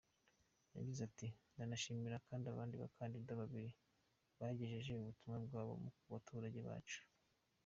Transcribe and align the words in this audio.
Yagize 0.77 1.01
ati 1.09 1.27
“Ndanashimira 1.53 2.17
kandi 2.27 2.45
abandi 2.47 2.75
bakandida 2.83 3.31
babiri 3.41 3.69
bagejeje 4.39 4.91
ubutumwa 4.93 5.37
bwabo 5.45 5.73
ku 5.97 6.05
baturage 6.13 6.59
bacu. 6.69 7.01